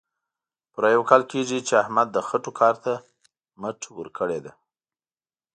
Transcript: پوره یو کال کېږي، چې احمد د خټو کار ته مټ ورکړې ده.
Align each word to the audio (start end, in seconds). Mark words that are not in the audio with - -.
پوره 0.71 0.89
یو 0.95 1.03
کال 1.09 1.23
کېږي، 1.31 1.59
چې 1.67 1.73
احمد 1.83 2.07
د 2.11 2.17
خټو 2.27 2.51
کار 2.59 2.75
ته 2.83 2.93
مټ 3.61 3.79
ورکړې 3.99 4.39
ده. 4.45 4.53